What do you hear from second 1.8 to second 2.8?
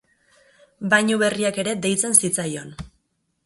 deitzen zitzaion.